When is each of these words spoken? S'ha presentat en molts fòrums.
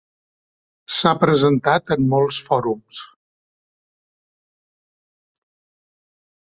S'ha 0.99 1.11
presentat 1.23 1.93
en 1.97 2.09
molts 2.15 2.41
fòrums. 2.49 3.03